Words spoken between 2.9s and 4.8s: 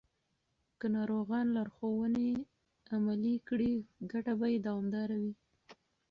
عملي کړي، ګټه به یې